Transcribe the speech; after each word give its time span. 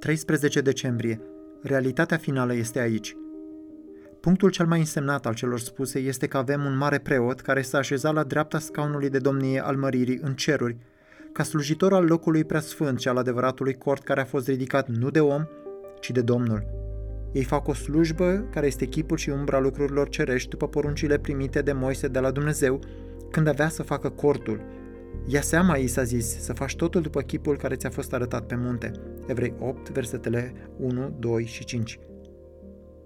13 0.00 0.60
decembrie. 0.60 1.20
Realitatea 1.62 2.16
finală 2.16 2.54
este 2.54 2.78
aici. 2.78 3.16
Punctul 4.20 4.50
cel 4.50 4.66
mai 4.66 4.78
însemnat 4.78 5.26
al 5.26 5.34
celor 5.34 5.58
spuse 5.58 5.98
este 5.98 6.26
că 6.26 6.36
avem 6.36 6.64
un 6.64 6.76
mare 6.76 6.98
preot 6.98 7.40
care 7.40 7.62
s-a 7.62 7.78
așezat 7.78 8.14
la 8.14 8.22
dreapta 8.22 8.58
scaunului 8.58 9.10
de 9.10 9.18
domnie 9.18 9.64
al 9.64 9.76
măririi 9.76 10.18
în 10.22 10.34
ceruri, 10.34 10.76
ca 11.32 11.42
slujitor 11.42 11.92
al 11.92 12.04
locului 12.04 12.44
preasfânt 12.44 13.00
și 13.00 13.08
al 13.08 13.16
adevăratului 13.16 13.78
cort 13.78 14.02
care 14.02 14.20
a 14.20 14.24
fost 14.24 14.48
ridicat 14.48 14.88
nu 14.88 15.10
de 15.10 15.20
om, 15.20 15.44
ci 16.00 16.10
de 16.10 16.20
Domnul. 16.20 16.64
Ei 17.32 17.44
fac 17.44 17.68
o 17.68 17.74
slujbă 17.74 18.48
care 18.52 18.66
este 18.66 18.84
chipul 18.84 19.16
și 19.16 19.30
umbra 19.30 19.60
lucrurilor 19.60 20.08
cerești 20.08 20.48
după 20.48 20.68
poruncile 20.68 21.18
primite 21.18 21.62
de 21.62 21.72
Moise 21.72 22.08
de 22.08 22.18
la 22.18 22.30
Dumnezeu 22.30 22.80
când 23.30 23.46
avea 23.46 23.68
să 23.68 23.82
facă 23.82 24.08
cortul. 24.08 24.60
Ia 25.26 25.40
seama, 25.40 25.76
i 25.76 25.86
s-a 25.86 26.02
zis, 26.02 26.42
să 26.42 26.52
faci 26.52 26.76
totul 26.76 27.00
după 27.00 27.20
chipul 27.20 27.56
care 27.56 27.74
ți-a 27.74 27.90
fost 27.90 28.12
arătat 28.12 28.46
pe 28.46 28.54
munte. 28.56 28.92
Evrei 29.26 29.54
8, 29.58 29.90
versetele 29.90 30.52
1, 30.78 31.14
2 31.18 31.44
și 31.44 31.64
5. 31.64 31.98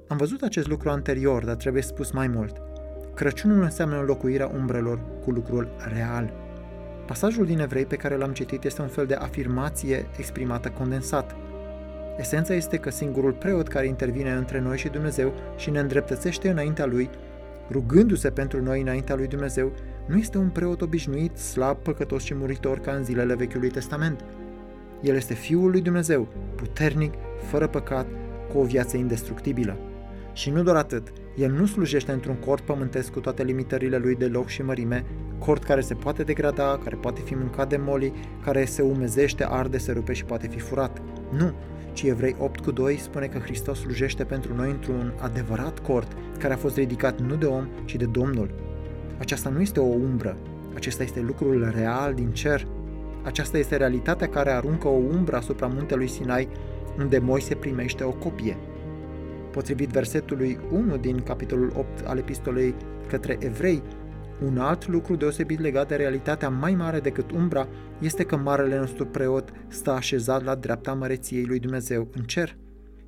Am 0.09 0.16
văzut 0.16 0.42
acest 0.42 0.68
lucru 0.68 0.91
anterior, 0.91 1.45
dar 1.45 1.55
trebuie 1.55 1.82
spus 1.82 2.10
mai 2.10 2.28
mult. 2.28 2.62
Crăciunul 3.14 3.62
înseamnă 3.62 3.98
înlocuirea 3.98 4.46
umbrelor 4.46 5.00
cu 5.24 5.30
lucrul 5.30 5.69
real. 5.95 6.32
Pasajul 7.06 7.46
din 7.46 7.58
Evrei 7.58 7.86
pe 7.86 7.96
care 7.96 8.16
l-am 8.16 8.32
citit 8.32 8.64
este 8.64 8.82
un 8.82 8.88
fel 8.88 9.06
de 9.06 9.14
afirmație 9.14 10.06
exprimată 10.19 10.69
condensat. 10.69 11.36
Esența 12.19 12.55
este 12.55 12.77
că 12.77 12.91
singurul 12.91 13.33
preot 13.33 13.69
care 13.69 13.86
intervine 13.86 14.33
între 14.33 14.60
noi 14.60 14.78
și 14.78 14.88
Dumnezeu 14.88 15.33
și 15.56 15.70
ne 15.70 15.78
îndreptățește 15.78 16.48
înaintea 16.48 16.86
Lui, 16.86 17.10
rugându-se 17.70 18.30
pentru 18.30 18.62
noi 18.62 18.80
înaintea 18.80 19.14
Lui 19.14 19.27
Dumnezeu, 19.27 19.72
nu 20.06 20.16
este 20.16 20.38
un 20.38 20.48
preot 20.48 20.80
obișnuit, 20.80 21.36
slab, 21.36 21.77
păcătos 21.77 22.22
și 22.22 22.34
muritor 22.34 22.78
ca 22.78 22.92
în 22.92 23.05
zilele 23.05 23.34
Vechiului 23.34 23.70
Testament. 23.70 24.24
El 25.04 25.14
este 25.14 25.34
Fiul 25.34 25.70
lui 25.70 25.80
Dumnezeu, 25.80 26.28
puternic, 26.54 27.12
fără 27.50 27.66
păcat, 27.66 28.06
cu 28.52 28.58
o 28.58 28.64
viață 28.64 28.97
indestructibilă. 28.97 29.77
Și 30.33 30.50
nu 30.50 30.62
doar 30.62 30.77
atât, 30.77 31.12
el 31.36 31.50
nu 31.50 31.66
slujește 31.66 32.12
într-un 32.12 32.34
cort 32.34 32.62
pământesc 32.62 33.12
cu 33.12 33.20
toate 33.20 33.42
limitările 33.42 33.97
lui 33.97 34.14
de 34.14 34.27
loc 34.27 34.48
și 34.48 34.62
mărime, 34.62 35.05
cort 35.38 35.64
care 35.64 35.80
se 35.80 35.94
poate 35.94 36.22
degrada, 36.22 36.80
care 36.84 36.97
poate 36.97 37.20
fi 37.20 37.34
mâncat 37.34 37.69
de 37.69 37.77
moli, 37.77 38.12
care 38.44 38.64
se 38.64 38.82
umezește, 38.82 39.47
arde, 39.48 39.78
se 39.78 39.92
rupe 39.92 40.12
și 40.12 40.25
poate 40.25 40.47
fi 40.47 40.58
furat. 40.58 41.02
Nu, 41.36 41.52
ci 41.92 42.02
Evrei 42.02 42.36
8 42.38 42.60
cu 42.60 42.70
2 42.70 42.97
spune 42.97 43.27
că 43.27 43.38
Hristos 43.38 43.78
slujește 43.78 44.25
pentru 44.25 44.55
noi 44.55 44.70
într-un 44.70 45.14
adevărat 45.19 45.78
cort 45.78 46.12
care 46.38 46.52
a 46.52 46.56
fost 46.56 46.77
ridicat 46.77 47.20
nu 47.20 47.34
de 47.34 47.47
om, 47.47 47.69
ci 47.84 47.94
de 47.97 48.05
Domnul. 48.05 48.55
Aceasta 49.19 49.48
nu 49.48 49.60
este 49.60 49.80
o 49.80 49.84
umbră, 49.84 50.36
acesta 50.75 51.02
este 51.02 51.20
lucrul 51.20 51.72
real 51.77 52.14
din 52.14 52.30
cer. 52.30 52.66
Aceasta 53.25 53.58
este 53.58 53.77
realitatea 53.77 54.28
care 54.28 54.50
aruncă 54.50 54.89
o 54.89 55.00
umbră 55.17 55.36
asupra 55.36 55.67
muntelui 55.67 56.08
Sinai, 56.08 56.48
unde 56.98 57.19
Moise 57.19 57.55
primește 57.55 58.05
o 58.05 58.12
copie. 58.12 58.56
Potrivit 59.50 59.89
versetului 59.89 60.58
1 60.72 60.97
din 60.97 61.22
capitolul 61.22 61.72
8 61.77 62.06
al 62.06 62.19
epistolei 62.19 62.75
către 63.08 63.36
evrei, 63.41 63.83
un 64.44 64.58
alt 64.58 64.89
lucru 64.89 65.16
deosebit 65.16 65.61
legat 65.61 65.89
de 65.89 65.97
realitatea 65.97 66.48
mai 66.48 66.75
mare 66.75 67.00
decât 67.00 67.31
umbra 67.31 67.69
este 67.98 68.25
că 68.25 68.36
marele 68.36 68.78
nostru 68.78 69.06
preot 69.06 69.53
stă 69.69 69.91
așezat 69.91 70.44
la 70.44 70.55
dreapta 70.55 70.92
măreției 70.92 71.44
lui 71.44 71.59
Dumnezeu 71.59 72.09
în 72.12 72.22
cer. 72.22 72.56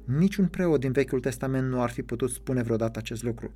Niciun 0.04 0.46
preot 0.46 0.80
din 0.80 0.92
Vechiul 0.92 1.20
Testament 1.20 1.68
nu 1.68 1.82
ar 1.82 1.90
fi 1.90 2.02
putut 2.02 2.30
spune 2.30 2.62
vreodată 2.62 2.98
acest 2.98 3.22
lucru. 3.22 3.52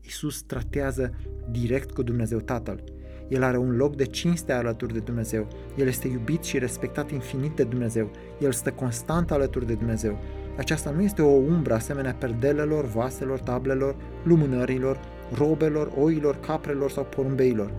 Isus 0.00 0.42
tratează 0.42 1.14
direct 1.50 1.90
cu 1.90 2.02
Dumnezeu 2.02 2.38
Tatăl. 2.38 2.84
El 3.30 3.42
are 3.42 3.56
un 3.56 3.76
loc 3.76 3.96
de 3.96 4.04
cinste 4.04 4.52
alături 4.52 4.92
de 4.92 4.98
Dumnezeu. 4.98 5.46
El 5.76 5.86
este 5.86 6.08
iubit 6.08 6.42
și 6.42 6.58
respectat 6.58 7.10
infinit 7.10 7.56
de 7.56 7.64
Dumnezeu. 7.64 8.10
El 8.38 8.52
stă 8.52 8.70
constant 8.70 9.30
alături 9.30 9.66
de 9.66 9.74
Dumnezeu. 9.74 10.18
Aceasta 10.56 10.90
nu 10.90 11.02
este 11.02 11.22
o 11.22 11.30
umbră 11.30 11.74
asemenea 11.74 12.16
perdelelor, 12.18 12.84
vaselor, 12.84 13.38
tablelor, 13.38 13.96
lumânărilor, 14.22 15.00
robelor, 15.34 15.92
oilor, 15.96 16.36
caprelor 16.40 16.90
sau 16.90 17.04
porumbeilor. 17.04 17.72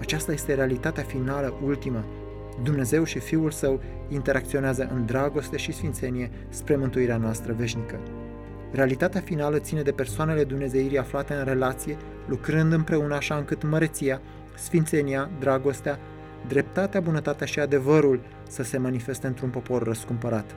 Aceasta 0.00 0.32
este 0.32 0.54
realitatea 0.54 1.02
finală, 1.02 1.54
ultimă. 1.64 2.04
Dumnezeu 2.62 3.04
și 3.04 3.18
Fiul 3.18 3.50
Său 3.50 3.80
interacționează 4.08 4.90
în 4.94 5.06
dragoste 5.06 5.56
și 5.56 5.72
sfințenie 5.72 6.30
spre 6.48 6.76
mântuirea 6.76 7.16
noastră 7.16 7.52
veșnică. 7.52 7.98
Realitatea 8.72 9.20
finală 9.20 9.58
ține 9.58 9.82
de 9.82 9.92
persoanele 9.92 10.44
Dumnezeirii 10.44 10.98
aflate 10.98 11.34
în 11.34 11.44
relație, 11.44 11.96
lucrând 12.26 12.72
împreună 12.72 13.14
așa 13.14 13.34
încât 13.34 13.62
măreția, 13.62 14.20
sfințenia, 14.58 15.30
dragostea, 15.38 15.98
dreptatea, 16.48 17.00
bunătatea 17.00 17.46
și 17.46 17.60
adevărul 17.60 18.20
să 18.48 18.62
se 18.62 18.78
manifeste 18.78 19.26
într-un 19.26 19.50
popor 19.50 19.82
răscumpărat. 19.82 20.56